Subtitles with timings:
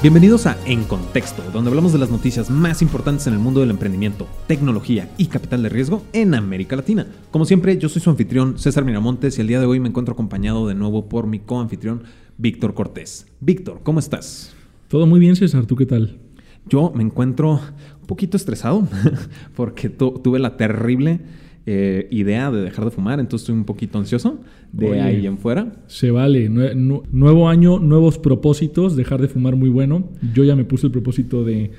[0.00, 3.70] Bienvenidos a En Contexto, donde hablamos de las noticias más importantes en el mundo del
[3.70, 7.08] emprendimiento, tecnología y capital de riesgo en América Latina.
[7.32, 10.12] Como siempre, yo soy su anfitrión César Miramontes y el día de hoy me encuentro
[10.12, 12.04] acompañado de nuevo por mi coanfitrión
[12.36, 13.26] Víctor Cortés.
[13.40, 14.54] Víctor, ¿cómo estás?
[14.86, 16.20] Todo muy bien, César, ¿tú qué tal?
[16.68, 17.54] Yo me encuentro
[18.00, 18.86] un poquito estresado
[19.56, 21.22] porque tuve la terrible
[21.70, 24.38] eh, idea de dejar de fumar, entonces estoy un poquito ansioso
[24.72, 25.74] de ahí en fuera.
[25.86, 26.48] Se vale.
[26.48, 30.08] nuevo año, nuevos propósitos, dejar de fumar muy bueno.
[30.32, 31.70] Yo ya me puse el propósito de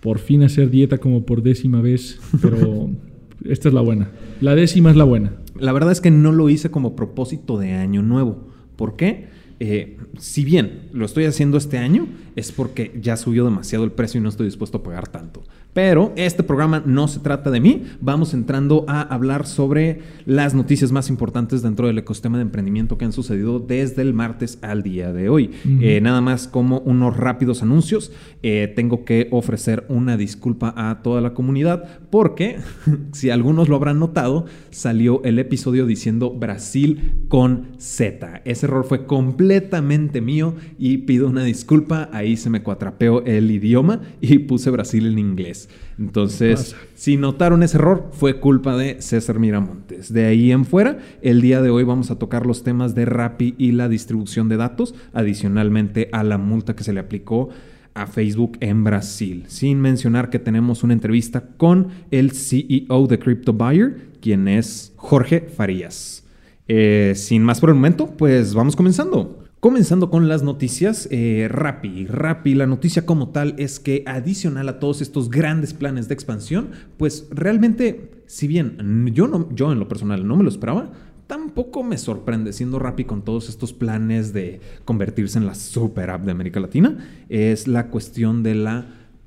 [0.00, 2.88] por fin hacer dieta como por décima vez, pero
[3.44, 4.10] esta es la buena.
[4.40, 5.34] La décima es la buena.
[5.60, 8.48] La verdad es que no lo hice como propósito de año nuevo.
[8.76, 9.26] ¿Por qué?
[9.60, 14.18] Eh, si bien lo estoy haciendo este año, es porque ya subió demasiado el precio
[14.18, 15.42] y no estoy dispuesto a pagar tanto.
[15.76, 17.82] Pero este programa no se trata de mí.
[18.00, 23.04] Vamos entrando a hablar sobre las noticias más importantes dentro del ecosistema de emprendimiento que
[23.04, 25.50] han sucedido desde el martes al día de hoy.
[25.82, 28.10] Eh, nada más como unos rápidos anuncios.
[28.42, 32.56] Eh, tengo que ofrecer una disculpa a toda la comunidad porque,
[33.12, 38.40] si algunos lo habrán notado, salió el episodio diciendo Brasil con Z.
[38.46, 42.08] Ese error fue completamente mío y pido una disculpa.
[42.14, 45.65] Ahí se me cuatrapeó el idioma y puse Brasil en inglés.
[45.98, 50.12] Entonces, si notaron ese error, fue culpa de César Miramontes.
[50.12, 53.54] De ahí en fuera, el día de hoy vamos a tocar los temas de Rappi
[53.56, 57.48] y la distribución de datos, adicionalmente a la multa que se le aplicó
[57.94, 59.44] a Facebook en Brasil.
[59.48, 65.40] Sin mencionar que tenemos una entrevista con el CEO de Crypto Buyer, quien es Jorge
[65.40, 66.24] Farías.
[66.68, 69.45] Eh, sin más por el momento, pues vamos comenzando.
[69.60, 72.06] Comenzando con las noticias, eh, Rappi.
[72.06, 76.70] Rappi, la noticia como tal es que adicional a todos estos grandes planes de expansión,
[76.98, 80.92] pues realmente, si bien yo, no, yo en lo personal no me lo esperaba,
[81.26, 86.24] tampoco me sorprende siendo Rappi con todos estos planes de convertirse en la super app
[86.24, 86.98] de América Latina.
[87.30, 88.86] Es la cuestión de la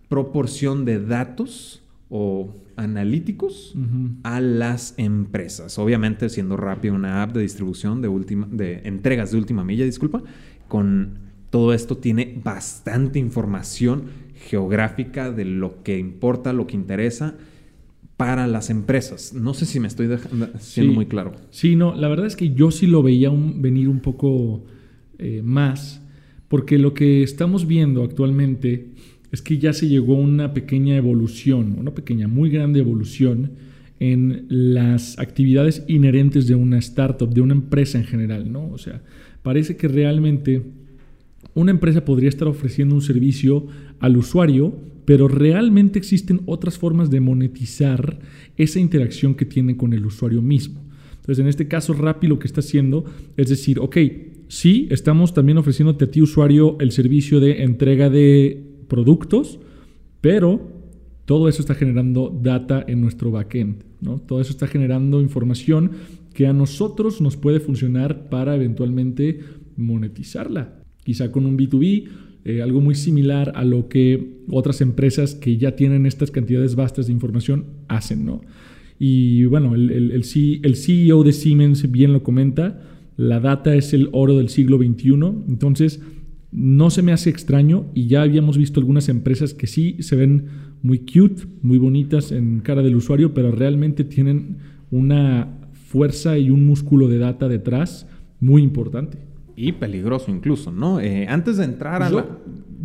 [0.09, 3.75] proporción de datos o analíticos
[4.23, 5.77] a las empresas.
[5.77, 10.23] Obviamente, siendo Rappi una app de distribución de, última, de entregas de última milla, disculpa,
[10.67, 11.19] con
[11.49, 14.03] todo esto tiene bastante información
[14.47, 17.35] geográfica de lo que importa, lo que interesa
[18.15, 19.33] para las empresas.
[19.33, 20.09] No sé si me estoy
[20.59, 21.33] siendo muy claro.
[21.49, 24.63] Sí, no, la verdad es que yo sí lo veía venir un poco
[25.17, 26.01] eh, más,
[26.47, 28.93] porque lo que estamos viendo actualmente
[29.31, 33.51] es que ya se llegó a una pequeña evolución, una pequeña, muy grande evolución
[33.99, 38.69] en las actividades inherentes de una startup, de una empresa en general, ¿no?
[38.71, 39.01] O sea,
[39.43, 40.63] parece que realmente
[41.53, 43.67] una empresa podría estar ofreciendo un servicio
[43.99, 44.73] al usuario,
[45.05, 48.19] pero realmente existen otras formas de monetizar
[48.57, 50.81] esa interacción que tiene con el usuario mismo.
[51.15, 53.97] Entonces, en este caso, Rappi lo que está haciendo es decir, ok,
[54.47, 59.59] sí, estamos también ofreciéndote a ti, usuario, el servicio de entrega de productos,
[60.19, 60.59] pero
[61.25, 64.19] todo eso está generando data en nuestro backend, ¿no?
[64.19, 65.91] Todo eso está generando información
[66.33, 69.39] que a nosotros nos puede funcionar para eventualmente
[69.77, 70.81] monetizarla.
[71.03, 72.07] Quizá con un B2B,
[72.45, 77.07] eh, algo muy similar a lo que otras empresas que ya tienen estas cantidades vastas
[77.07, 78.41] de información hacen, ¿no?
[78.97, 82.81] Y bueno, el, el, el CEO de Siemens bien lo comenta,
[83.17, 85.11] la data es el oro del siglo XXI,
[85.47, 86.01] entonces
[86.51, 90.47] no se me hace extraño y ya habíamos visto algunas empresas que sí se ven
[90.81, 94.57] muy cute, muy bonitas en cara del usuario, pero realmente tienen
[94.91, 98.07] una fuerza y un músculo de data detrás
[98.39, 99.17] muy importante.
[99.55, 100.99] Y peligroso incluso, ¿no?
[100.99, 102.25] Eh, antes de entrar a la...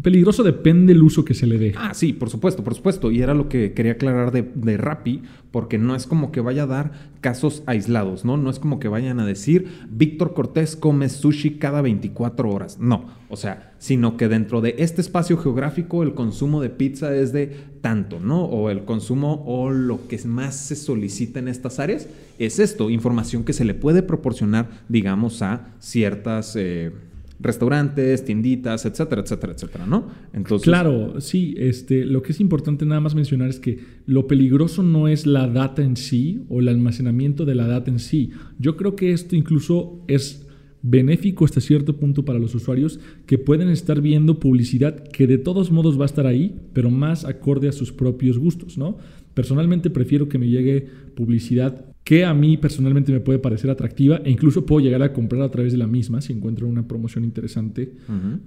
[0.04, 1.72] Peligroso depende del uso que se le dé.
[1.78, 3.10] Ah, sí, por supuesto, por supuesto.
[3.10, 6.64] Y era lo que quería aclarar de, de Rappi, porque no es como que vaya
[6.64, 6.92] a dar
[7.22, 8.36] casos aislados, ¿no?
[8.36, 12.78] No es como que vayan a decir, Víctor Cortés come sushi cada 24 horas.
[12.78, 17.32] No, o sea, sino que dentro de este espacio geográfico el consumo de pizza es
[17.32, 18.44] de tanto, ¿no?
[18.44, 23.42] O el consumo o lo que más se solicita en estas áreas es esto, información
[23.42, 26.56] que se le puede proporcionar, digamos, a ciertas...
[26.56, 26.92] Eh,
[27.40, 30.08] restaurantes, tienditas, etcétera, etcétera, etcétera, ¿no?
[30.32, 34.82] Entonces, claro, sí, este, lo que es importante nada más mencionar es que lo peligroso
[34.82, 38.30] no es la data en sí o el almacenamiento de la data en sí.
[38.58, 40.43] Yo creo que esto incluso es
[40.86, 45.72] benéfico hasta cierto punto para los usuarios que pueden estar viendo publicidad que de todos
[45.72, 48.98] modos va a estar ahí, pero más acorde a sus propios gustos, ¿no?
[49.32, 50.86] Personalmente prefiero que me llegue
[51.16, 55.40] publicidad que a mí personalmente me puede parecer atractiva e incluso puedo llegar a comprar
[55.40, 57.94] a través de la misma si encuentro una promoción interesante.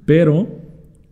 [0.05, 0.61] Pero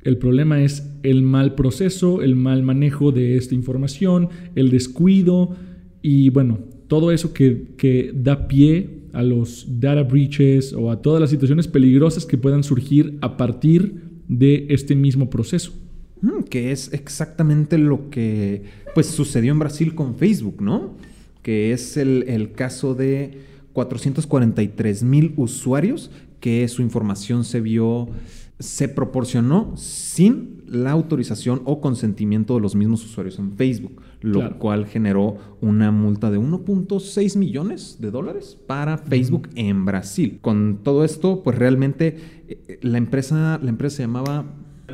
[0.04, 5.56] el problema es el mal proceso, el mal manejo de esta información, el descuido
[6.04, 11.21] y bueno, todo eso que, que da pie a los data breaches o a todas
[11.21, 15.73] las situaciones peligrosas que puedan surgir a partir de este mismo proceso.
[16.50, 18.63] Que es exactamente lo que
[18.94, 20.95] pues, sucedió en Brasil con Facebook, ¿no?
[21.44, 23.39] Que es el, el caso de
[23.73, 26.09] 443 mil usuarios
[26.39, 28.07] que su información se vio,
[28.60, 34.86] se proporcionó sin la autorización o consentimiento de los mismos usuarios en Facebook, lo cual
[34.86, 40.40] generó una multa de 1.6 millones de dólares para Facebook en Brasil.
[40.42, 42.18] Con todo esto, pues realmente
[42.48, 44.46] eh, la empresa, la empresa se llamaba...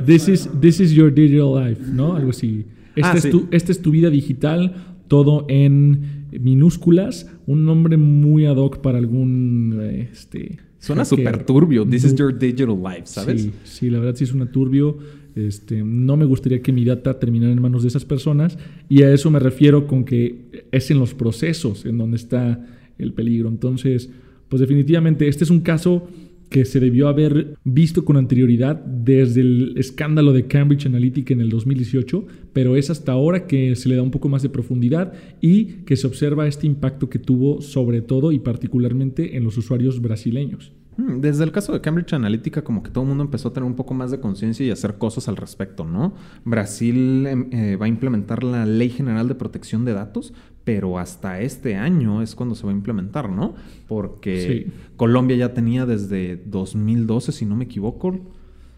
[0.06, 2.16] This is, this is your digital life, ¿no?
[2.16, 2.66] Algo así.
[2.96, 8.46] Esta, ah, es tu, esta es tu vida digital, todo en minúsculas, un nombre muy
[8.46, 9.80] ad hoc para algún...
[9.82, 11.86] Este, Suena súper turbio.
[11.86, 13.42] This is your digital life, ¿sabes?
[13.42, 14.98] Sí, sí, la verdad sí es una turbio.
[15.36, 18.58] Este, no me gustaría que mi data terminara en manos de esas personas
[18.88, 22.66] y a eso me refiero con que es en los procesos en donde está
[22.98, 23.48] el peligro.
[23.48, 24.10] Entonces,
[24.48, 26.08] pues definitivamente este es un caso
[26.52, 31.48] que se debió haber visto con anterioridad desde el escándalo de Cambridge Analytica en el
[31.48, 35.84] 2018, pero es hasta ahora que se le da un poco más de profundidad y
[35.86, 40.72] que se observa este impacto que tuvo sobre todo y particularmente en los usuarios brasileños.
[40.96, 43.66] Hmm, desde el caso de Cambridge Analytica, como que todo el mundo empezó a tener
[43.66, 46.14] un poco más de conciencia y hacer cosas al respecto, ¿no?
[46.44, 50.34] Brasil em, eh, va a implementar la Ley General de Protección de Datos,
[50.64, 53.54] pero hasta este año es cuando se va a implementar, ¿no?
[53.88, 58.20] Porque Colombia ya tenía desde 2012, si no me equivoco.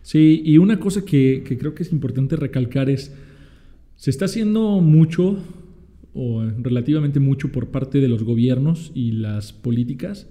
[0.03, 3.13] Sí, y una cosa que, que creo que es importante recalcar es,
[3.97, 5.39] se está haciendo mucho
[6.15, 10.29] o relativamente mucho por parte de los gobiernos y las políticas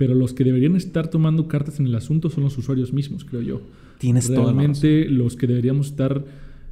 [0.00, 3.42] pero los que deberían estar tomando cartas en el asunto son los usuarios mismos, creo
[3.42, 3.60] yo.
[3.98, 6.24] Tienes Realmente los que deberíamos estar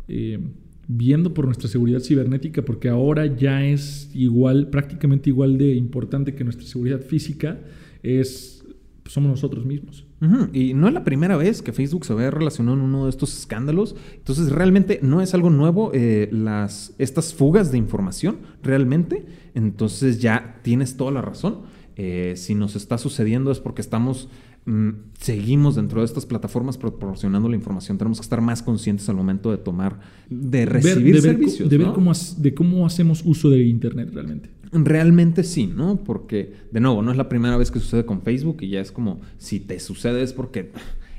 [0.09, 0.39] eh,
[0.87, 6.43] viendo por nuestra seguridad cibernética, porque ahora ya es igual, prácticamente igual de importante que
[6.43, 7.61] nuestra seguridad física,
[8.03, 8.65] es
[9.05, 10.07] somos nosotros mismos.
[10.55, 13.39] Y no es la primera vez que Facebook se ve relacionado en uno de estos
[13.39, 13.95] escándalos.
[14.15, 19.27] Entonces, realmente no es algo nuevo eh, las, estas fugas de información, realmente.
[19.55, 21.78] Entonces, ya tienes toda la razón.
[22.01, 24.29] Eh, si nos está sucediendo es porque estamos,
[24.67, 27.99] mm, seguimos dentro de estas plataformas proporcionando la información.
[27.99, 29.99] Tenemos que estar más conscientes al momento de tomar,
[30.31, 31.69] de recibir servicios.
[31.69, 34.49] de ver cómo, de cómo hacemos uso de Internet realmente.
[34.71, 35.97] Realmente sí, ¿no?
[36.05, 38.93] Porque, de nuevo, no es la primera vez que sucede con Facebook y ya es
[38.93, 40.71] como, si te sucede es porque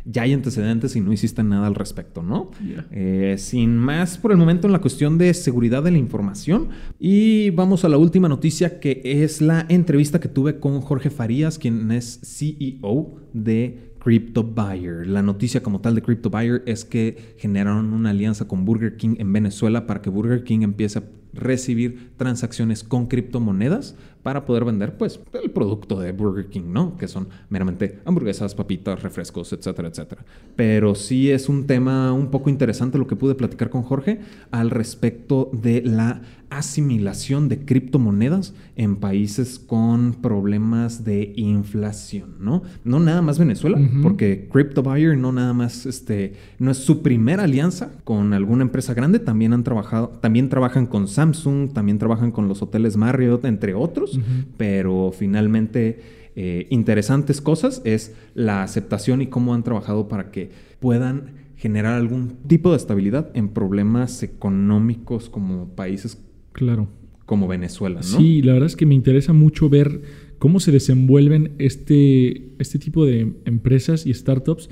[0.05, 2.51] ya hay antecedentes y no hiciste nada al respecto, ¿no?
[2.91, 6.69] Eh, sin más por el momento en la cuestión de seguridad de la información.
[6.99, 11.57] Y vamos a la última noticia que es la entrevista que tuve con Jorge Farías,
[11.57, 15.05] quien es CEO de Crypto Buyer.
[15.05, 19.15] La noticia como tal de Crypto Buyer es que generaron una alianza con Burger King
[19.19, 21.03] en Venezuela para que Burger King empiece a
[21.33, 26.97] recibir transacciones con criptomonedas para poder vender pues el producto de Burger King, ¿no?
[26.97, 30.25] Que son meramente hamburguesas, papitas, refrescos, etcétera, etcétera.
[30.55, 34.19] Pero sí es un tema un poco interesante lo que pude platicar con Jorge
[34.51, 42.63] al respecto de la asimilación de criptomonedas en países con problemas de inflación, ¿no?
[42.83, 47.43] No nada más Venezuela, porque Crypto Buyer no nada más este no es su primera
[47.43, 52.47] alianza con alguna empresa grande, también han trabajado, también trabajan con Samsung, también trabajan con
[52.47, 54.17] los hoteles Marriott, entre otros,
[54.55, 55.99] pero finalmente
[56.37, 62.37] eh, interesantes cosas es la aceptación y cómo han trabajado para que puedan generar algún
[62.47, 66.17] tipo de estabilidad en problemas económicos como países
[66.53, 66.87] claro.
[67.25, 68.03] como Venezuela, ¿no?
[68.03, 70.01] Sí, la verdad es que me interesa mucho ver
[70.37, 74.69] cómo se desenvuelven este, este tipo de empresas y startups,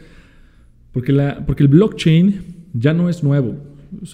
[0.93, 3.57] porque, la, porque el blockchain ya no es nuevo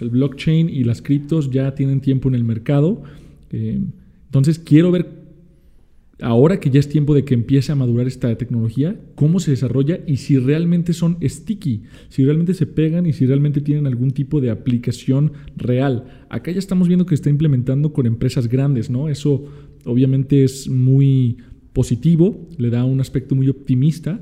[0.02, 3.04] el blockchain y las criptos ya tienen tiempo en el mercado.
[3.52, 3.82] Eh,
[4.26, 5.08] entonces quiero ver,
[6.22, 10.00] ahora que ya es tiempo de que empiece a madurar esta tecnología, cómo se desarrolla
[10.08, 14.42] y si realmente son sticky, si realmente se pegan y si realmente tienen algún tipo
[14.42, 16.06] de aplicación real.
[16.30, 19.10] Acá ya estamos viendo que se está implementando con empresas grandes, ¿no?
[19.10, 19.46] Eso
[19.86, 21.38] obviamente es muy
[21.74, 24.22] positivo, le da un aspecto muy optimista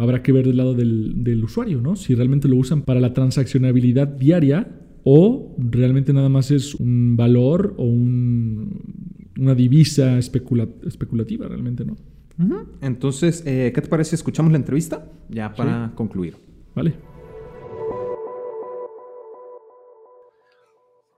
[0.00, 1.94] habrá que ver del lado del, usuario, ¿no?
[1.94, 7.74] Si realmente lo usan para la transaccionabilidad diaria o realmente nada más es un valor
[7.78, 11.96] o una divisa especulativa, realmente, ¿no?
[12.80, 15.06] Entonces, eh, ¿qué te parece si escuchamos la entrevista?
[15.28, 16.36] Ya para concluir.
[16.74, 16.94] Vale.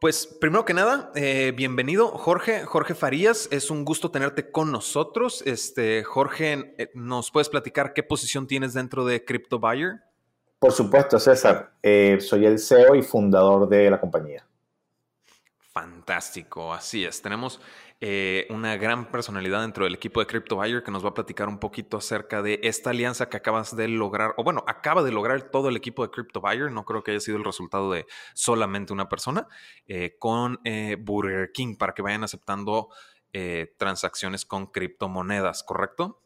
[0.02, 5.44] Pues primero que nada, eh, bienvenido Jorge, Jorge Farías, es un gusto tenerte con nosotros.
[5.46, 10.00] Este, Jorge, eh, ¿nos puedes platicar qué posición tienes dentro de Crypto Buyer?
[10.62, 14.46] Por supuesto, César, eh, soy el CEO y fundador de la compañía.
[15.72, 17.20] Fantástico, así es.
[17.20, 17.60] Tenemos
[18.00, 21.48] eh, una gran personalidad dentro del equipo de Crypto Buyer que nos va a platicar
[21.48, 25.50] un poquito acerca de esta alianza que acabas de lograr, o bueno, acaba de lograr
[25.50, 28.92] todo el equipo de Crypto Buyer, no creo que haya sido el resultado de solamente
[28.92, 29.48] una persona,
[29.88, 32.88] eh, con eh, Burger King para que vayan aceptando
[33.78, 36.21] transacciones con criptomonedas, ¿correcto?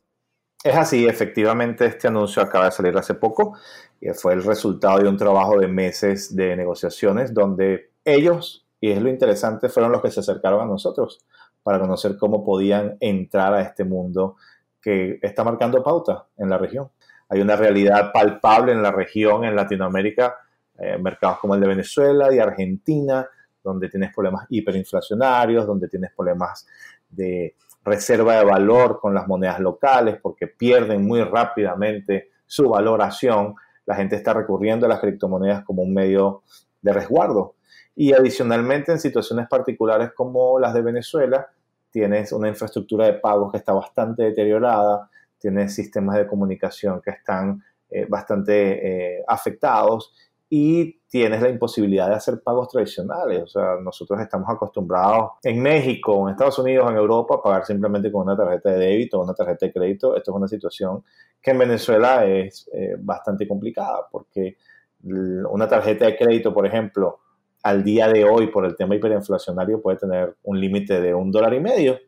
[0.64, 3.56] Es así, efectivamente este anuncio acaba de salir hace poco
[4.00, 9.00] y fue el resultado de un trabajo de meses de negociaciones donde ellos y es
[9.00, 11.24] lo interesante, fueron los que se acercaron a nosotros
[11.62, 14.36] para conocer cómo podían entrar a este mundo
[14.80, 16.90] que está marcando pauta en la región.
[17.28, 20.36] Hay una realidad palpable en la región, en Latinoamérica,
[20.78, 23.26] eh, mercados como el de Venezuela y Argentina,
[23.64, 26.66] donde tienes problemas hiperinflacionarios, donde tienes problemas
[27.08, 27.56] de
[27.86, 33.54] reserva de valor con las monedas locales, porque pierden muy rápidamente su valoración.
[33.86, 36.42] La gente está recurriendo a las criptomonedas como un medio
[36.82, 37.56] de resguardo
[37.98, 41.48] y adicionalmente, en situaciones particulares como las de Venezuela,
[41.90, 47.64] tienes una infraestructura de pagos que está bastante deteriorada, tienes sistemas de comunicación que están
[47.88, 50.12] eh, bastante eh, afectados
[50.48, 53.42] y tienes la imposibilidad de hacer pagos tradicionales.
[53.42, 58.12] O sea, nosotros estamos acostumbrados en México, en Estados Unidos, en Europa, a pagar simplemente
[58.12, 60.16] con una tarjeta de débito o una tarjeta de crédito.
[60.16, 61.02] Esto es una situación
[61.42, 64.56] que en Venezuela es eh, bastante complicada porque
[65.02, 67.20] una tarjeta de crédito, por ejemplo,
[67.62, 71.54] al día de hoy por el tema hiperinflacionario puede tener un límite de un dólar
[71.54, 71.98] y medio,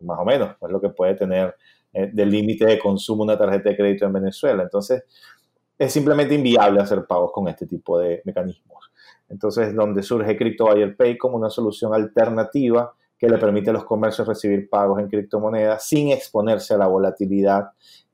[0.00, 1.54] más o menos, es lo que puede tener
[1.92, 4.62] eh, del límite de consumo una tarjeta de crédito en Venezuela.
[4.62, 5.04] Entonces,
[5.78, 8.90] es simplemente inviable hacer pagos con este tipo de mecanismos.
[9.28, 13.84] Entonces, donde surge Crypto Buyer Pay como una solución alternativa que le permite a los
[13.84, 17.70] comercios recibir pagos en criptomonedas sin exponerse a la volatilidad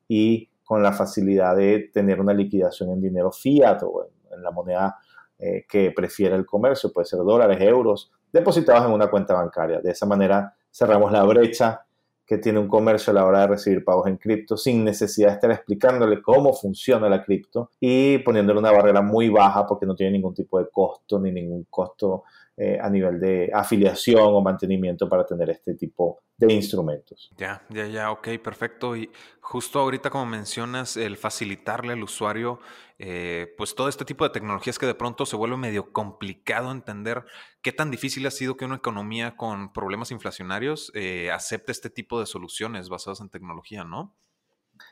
[0.09, 4.97] y con la facilidad de tener una liquidación en dinero fiat o en la moneda
[5.38, 9.80] eh, que prefiere el comercio, puede ser dólares, euros, depositados en una cuenta bancaria.
[9.80, 11.84] De esa manera cerramos la brecha
[12.26, 15.35] que tiene un comercio a la hora de recibir pagos en cripto sin necesidad de
[15.35, 20.12] estar explicándole cómo funciona la cripto y poniéndole una barrera muy baja porque no tiene
[20.12, 22.25] ningún tipo de costo ni ningún costo
[22.57, 27.33] eh, a nivel de afiliación o mantenimiento para tener este tipo de instrumentos.
[27.37, 28.97] Ya, ya, ya, ok, perfecto.
[28.97, 32.61] Y justo ahorita como mencionas, el facilitarle al usuario,
[32.99, 37.25] eh, pues todo este tipo de tecnologías que de pronto se vuelve medio complicado entender
[37.61, 42.21] qué tan difícil ha sido que una economía con problemas inflacionarios eh, acepte este tipo
[42.21, 44.15] de soluciones basadas en tecnología, ¿no?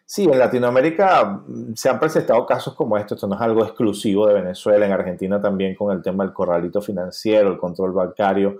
[0.04, 4.26] Sí, en Latinoamérica mm, se han presentado casos como estos, esto no es algo exclusivo
[4.26, 8.58] de Venezuela, en Argentina también con el tema del corralito financiero, el control bancario,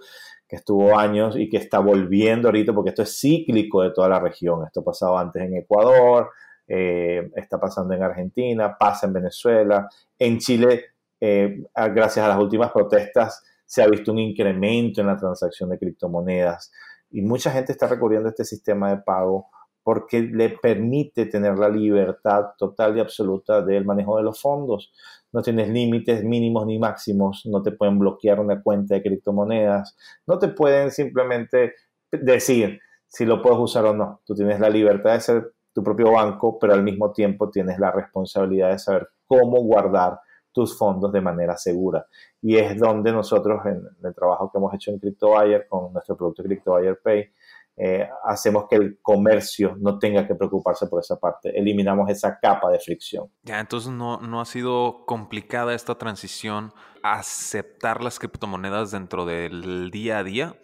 [0.49, 4.21] que estuvo años y que está volviendo ahorita porque esto es cíclico de toda la
[4.21, 4.65] región.
[4.67, 6.31] Esto pasaba antes en Ecuador,
[6.69, 9.89] eh, está pasando en Argentina, pasa en Venezuela.
[10.19, 10.85] En Chile,
[11.21, 15.79] eh, gracias a las últimas protestas, se ha visto un incremento en la transacción de
[15.79, 16.71] criptomonedas
[17.11, 19.49] y mucha gente está recurriendo a este sistema de pago
[19.83, 24.93] porque le permite tener la libertad total y absoluta del manejo de los fondos.
[25.33, 29.97] No tienes límites mínimos ni máximos, no te pueden bloquear una cuenta de criptomonedas,
[30.27, 31.75] no te pueden simplemente
[32.11, 34.21] decir si lo puedes usar o no.
[34.25, 37.91] Tú tienes la libertad de ser tu propio banco, pero al mismo tiempo tienes la
[37.91, 40.21] responsabilidad de saber cómo guardar
[40.53, 42.07] tus fondos de manera segura.
[42.43, 46.43] Y es donde nosotros, en el trabajo que hemos hecho en CryptoBuyer con nuestro producto
[46.43, 47.31] CryptoBuyer Pay,
[47.77, 51.59] eh, hacemos que el comercio no tenga que preocuparse por esa parte.
[51.59, 53.31] Eliminamos esa capa de fricción.
[53.43, 59.91] Ya, entonces no, no ha sido complicada esta transición a aceptar las criptomonedas dentro del
[59.91, 60.55] día a día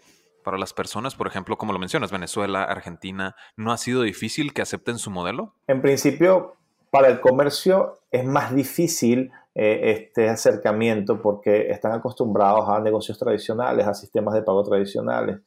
[0.45, 4.63] para las personas, por ejemplo, como lo mencionas, Venezuela, Argentina, ¿no ha sido difícil que
[4.63, 5.55] acepten su modelo?
[5.67, 6.57] En principio,
[6.91, 13.87] para el comercio es más difícil eh, este acercamiento porque están acostumbrados a negocios tradicionales,
[13.87, 15.41] a sistemas de pago tradicionales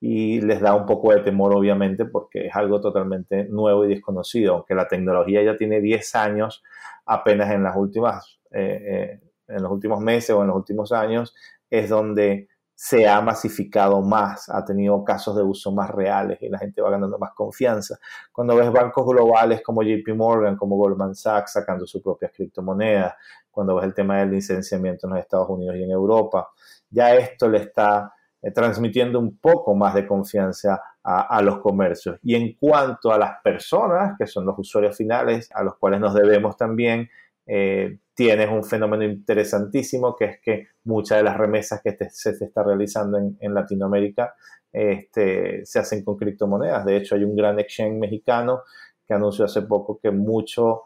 [0.00, 4.54] y les da un poco de temor, obviamente, porque es algo totalmente nuevo y desconocido.
[4.54, 6.62] Aunque la tecnología ya tiene 10 años,
[7.04, 11.34] apenas en, las últimas, eh, eh, en los últimos meses o en los últimos años
[11.70, 16.60] es donde se ha masificado más, ha tenido casos de uso más reales y la
[16.60, 17.98] gente va ganando más confianza.
[18.30, 23.14] Cuando ves bancos globales como JP Morgan, como Goldman Sachs sacando sus propias criptomonedas,
[23.50, 26.50] cuando ves el tema del licenciamiento en los Estados Unidos y en Europa,
[26.88, 28.12] ya esto le está
[28.54, 32.18] transmitiendo un poco más de confianza a, los comercios.
[32.22, 36.14] Y en cuanto a las personas, que son los usuarios finales, a los cuales nos
[36.14, 37.08] debemos también,
[37.46, 42.62] eh, tienes un fenómeno interesantísimo que es que muchas de las remesas que se está
[42.62, 44.34] realizando en, Latinoamérica
[44.70, 46.84] este, se hacen con criptomonedas.
[46.84, 48.64] De hecho, hay un gran exchange mexicano
[49.06, 50.82] que anunció hace poco que mucho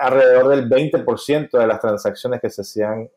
[0.00, 3.08] alrededor del 20% de las transacciones que se hacían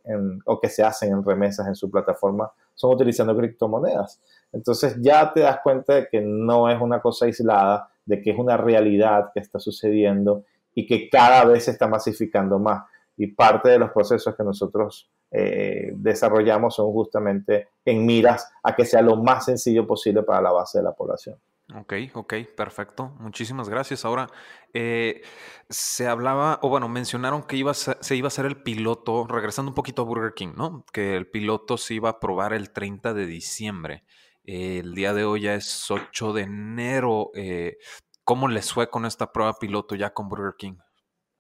[0.46, 4.20] o que se hacen en remesas en su plataforma son utilizando criptomonedas.
[4.52, 8.38] Entonces ya te das cuenta de que no es una cosa aislada, de que es
[8.38, 12.84] una realidad que está sucediendo y que cada vez se está masificando más.
[13.18, 18.86] Y parte de los procesos que nosotros eh, desarrollamos son justamente en miras a que
[18.86, 21.38] sea lo más sencillo posible para la base de la población.
[21.76, 23.16] Ok, ok, perfecto.
[23.20, 24.04] Muchísimas gracias.
[24.04, 24.28] Ahora,
[24.74, 25.22] eh,
[25.70, 29.76] se hablaba, o bueno, mencionaron que iba se iba a hacer el piloto, regresando un
[29.76, 30.86] poquito a Burger King, ¿no?
[30.92, 34.04] Que el piloto se iba a probar el 30 de diciembre.
[34.44, 37.32] el día de hoy ya es 8 de enero.
[37.36, 37.78] Eh,
[38.24, 40.76] ¿Cómo les fue con esta prueba piloto ya con Burger King?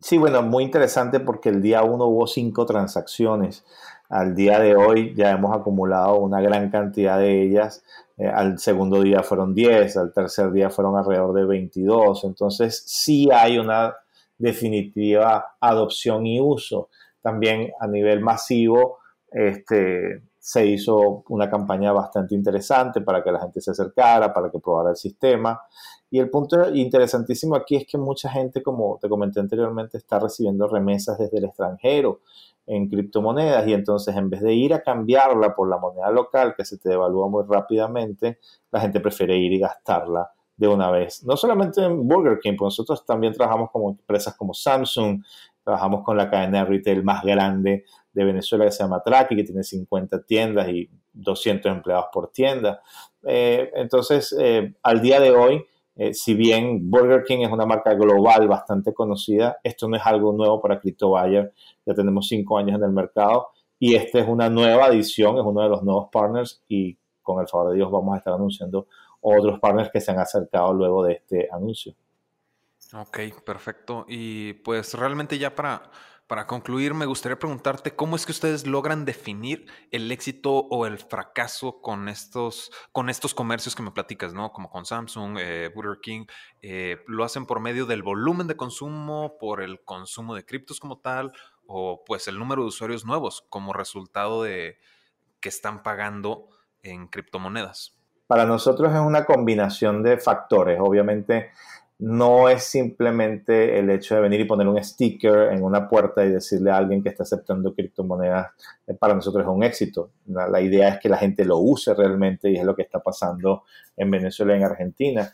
[0.02, 3.64] Sí, bueno, muy interesante porque el día 1 hubo cinco transacciones.
[4.10, 7.84] Al día de hoy ya hemos acumulado una gran cantidad de ellas.
[8.18, 12.24] Eh, al segundo día fueron 10, al tercer día fueron alrededor de 22.
[12.24, 13.96] Entonces sí hay una
[14.40, 16.90] definitiva adopción y uso.
[17.22, 18.98] También a nivel masivo
[19.32, 24.58] este, se hizo una campaña bastante interesante para que la gente se acercara, para que
[24.58, 25.62] probara el sistema.
[26.10, 30.68] Y el punto interesantísimo aquí es que mucha gente, como te comenté anteriormente, está recibiendo
[30.68, 32.22] remesas desde el extranjero
[32.66, 36.66] en criptomonedas y entonces en vez de ir a cambiarla por la moneda local que
[36.66, 38.40] se te devalúa muy rápidamente,
[38.72, 41.24] la gente prefiere ir y gastarla de una vez.
[41.24, 45.22] No solamente en Burger King, pues nosotros también trabajamos con empresas como Samsung,
[45.64, 49.44] trabajamos con la cadena de retail más grande de Venezuela que se llama Traki, que
[49.44, 52.82] tiene 50 tiendas y 200 empleados por tienda.
[53.24, 55.66] Eh, entonces, eh, al día de hoy,
[55.96, 60.34] eh, si bien Burger King es una marca global bastante conocida, esto no es algo
[60.34, 61.54] nuevo para CryptoBuyer.
[61.86, 65.62] Ya tenemos cinco años en el mercado y esta es una nueva adición, es uno
[65.62, 68.88] de los nuevos partners y con el favor de Dios vamos a estar anunciando
[69.22, 71.94] otros partners que se han acercado luego de este anuncio.
[72.94, 74.06] Ok, perfecto.
[74.08, 75.84] Y pues realmente ya para
[76.28, 80.98] para concluir, me gustaría preguntarte cómo es que ustedes logran definir el éxito o el
[80.98, 84.52] fracaso con estos, con estos comercios que me platicas, ¿no?
[84.54, 86.26] Como con Samsung, eh, Burger King.
[86.62, 91.00] Eh, ¿Lo hacen por medio del volumen de consumo, por el consumo de criptos como
[91.00, 91.34] tal,
[91.68, 94.78] o pues el número de usuarios nuevos como resultado de
[95.42, 96.48] que están pagando
[96.82, 97.98] en criptomonedas?
[98.28, 100.80] Para nosotros es una combinación de factores.
[100.80, 101.52] Obviamente
[102.02, 106.32] no es simplemente el hecho de venir y poner un sticker en una puerta y
[106.32, 108.48] decirle a alguien que está aceptando criptomonedas,
[108.88, 110.10] eh, para nosotros es un éxito.
[110.26, 113.66] La, idea es que la gente lo use realmente y es lo que está pasando
[113.96, 115.32] en Venezuela y en Argentina.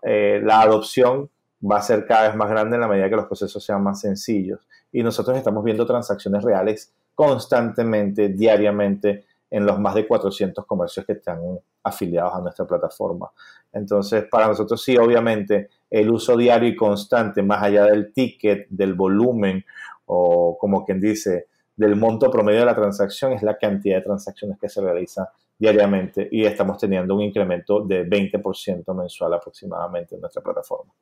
[0.00, 1.28] Eh, la adopción
[1.68, 4.00] va a ser cada vez más grande en la medida que los procesos sean más
[4.00, 4.60] sencillos.
[4.92, 11.14] Y nosotros estamos viendo transacciones reales constantemente, diariamente, en los más de 400 comercios que
[11.14, 11.40] están
[11.82, 13.30] afiliados a nuestra plataforma.
[13.72, 18.94] Entonces, para nosotros sí, obviamente, el uso diario y constante, más allá del ticket, del
[18.94, 19.64] volumen
[20.06, 24.58] o como quien dice, del monto promedio de la transacción, es la cantidad de transacciones
[24.58, 30.42] que se realiza diariamente y estamos teniendo un incremento de 20% mensual aproximadamente en nuestra
[30.42, 30.92] plataforma.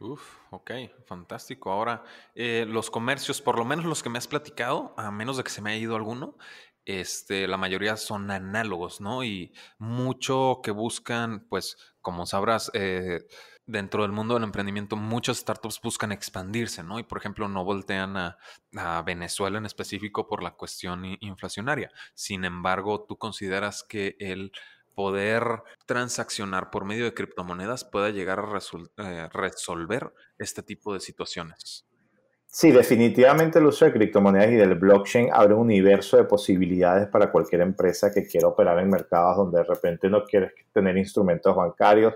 [0.00, 0.70] Uf, ok,
[1.06, 1.72] fantástico.
[1.72, 2.04] Ahora,
[2.34, 5.50] eh, los comercios, por lo menos los que me has platicado, a menos de que
[5.50, 6.36] se me haya ido alguno,
[6.84, 9.24] este, la mayoría son análogos, ¿no?
[9.24, 13.26] Y mucho que buscan, pues, como sabrás, eh,
[13.68, 16.98] dentro del mundo del emprendimiento, muchas startups buscan expandirse, ¿no?
[16.98, 18.36] Y por ejemplo, no voltean a,
[19.04, 21.90] Venezuela en específico por la cuestión inflacionaria.
[22.14, 24.52] Sin embargo, ¿tú consideras que el
[24.94, 28.58] poder transaccionar por medio de criptomonedas pueda llegar a
[29.04, 31.86] eh, resolver este tipo de situaciones?
[32.46, 37.30] Sí, definitivamente el uso de criptomonedas y del blockchain abre un universo de posibilidades para
[37.30, 42.14] cualquier empresa que quiera operar en mercados donde de repente no quieres tener instrumentos bancarios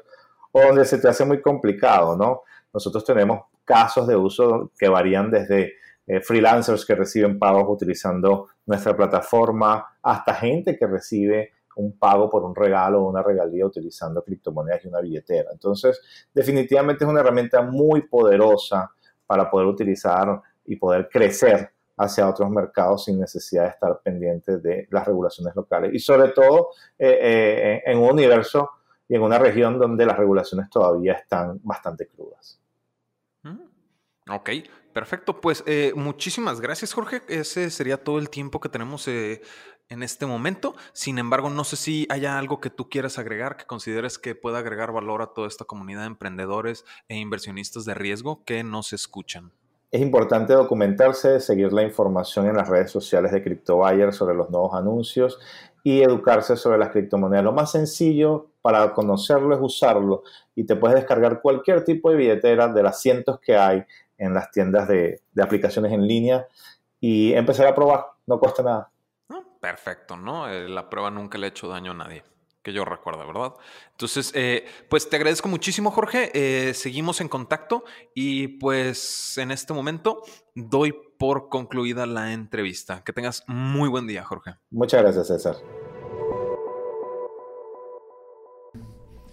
[0.53, 2.43] o donde se te hace muy complicado, ¿no?
[2.73, 5.75] Nosotros tenemos casos de uso que varían desde
[6.07, 12.45] eh, freelancers que reciben pagos utilizando nuestra plataforma hasta gente que recibe un pago por
[12.45, 15.51] un regalo o una regalía utilizando criptomonedas y una billetera.
[15.53, 16.01] Entonces,
[16.35, 18.91] definitivamente es una herramienta muy poderosa
[19.27, 24.87] para poder utilizar y poder crecer hacia otros mercados sin necesidad de estar pendiente de
[24.91, 25.95] las regulaciones locales.
[25.95, 28.71] Y sobre todo eh, eh, en un universo
[29.13, 32.59] y en una región donde las regulaciones todavía están bastante crudas.
[33.43, 33.61] Mm,
[34.31, 34.51] ok,
[34.95, 35.39] perfecto.
[35.39, 37.21] Pues eh, muchísimas gracias, Jorge.
[37.29, 40.75] Ese sería todo el tiempo que tenemos en este momento.
[40.95, 44.61] Sin embargo, no sé si haya algo que tú quieras agregar, que consideres que pueda
[44.61, 49.53] agregar valor a toda esta comunidad de emprendedores e inversionistas de riesgo que nos escuchan.
[49.91, 54.73] Es importante documentarse, seguir la información en las redes sociales de CryptoBuyer sobre los nuevos
[54.73, 55.39] anuncios
[55.85, 57.45] y educarse sobre las criptomonedas.
[57.45, 60.23] Lo más sencillo para conocerlo es usarlo
[60.55, 63.85] y te puedes descargar cualquier tipo de billetera de las cientos que hay
[64.17, 66.47] en las tiendas de, de aplicaciones en línea
[67.01, 68.91] y empezar a probar, no cuesta nada.
[69.61, 70.49] Perfecto, ¿no?
[70.49, 72.25] Eh, la prueba nunca le ha hecho daño a nadie
[72.63, 73.55] que yo recuerdo, ¿verdad?
[73.91, 76.31] Entonces, eh, pues te agradezco muchísimo, Jorge.
[76.33, 80.23] Eh, seguimos en contacto y pues en este momento
[80.55, 83.03] doy por concluida la entrevista.
[83.05, 84.55] Que tengas muy buen día, Jorge.
[84.71, 85.57] Muchas gracias, César.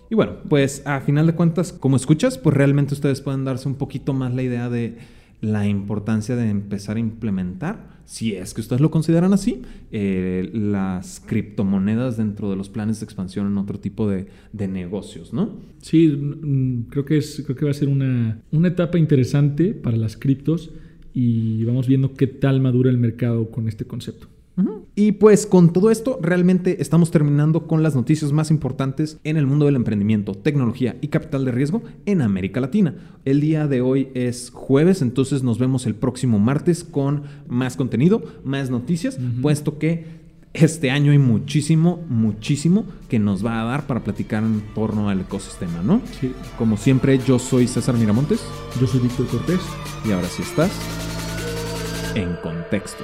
[0.09, 3.75] Y bueno, pues a final de cuentas, como escuchas, pues realmente ustedes pueden darse un
[3.75, 4.97] poquito más la idea de
[5.41, 11.21] la importancia de empezar a implementar, si es que ustedes lo consideran así, eh, las
[11.25, 15.59] criptomonedas dentro de los planes de expansión en otro tipo de, negocios, ¿no?
[15.79, 19.95] Sí, mm, creo que, es, creo que va a ser una, una etapa interesante para
[19.95, 20.71] las criptos
[21.13, 24.27] y vamos viendo qué tal madura el mercado con este concepto.
[24.95, 29.45] Y pues con todo esto realmente estamos terminando con las noticias más importantes en el
[29.45, 32.95] mundo del emprendimiento, tecnología y capital de riesgo en América Latina.
[33.25, 38.23] El día de hoy es jueves, entonces nos vemos el próximo martes con más contenido,
[38.43, 40.19] más noticias, puesto que
[40.53, 45.21] este año hay muchísimo, muchísimo que nos va a dar para platicar en torno al
[45.21, 46.01] ecosistema, ¿no?
[46.19, 46.33] Sí.
[46.57, 48.41] Como siempre, yo soy César Miramontes.
[48.81, 49.61] Yo soy Víctor Cortés.
[50.05, 50.71] Y ahora sí estás
[52.15, 53.03] en contexto.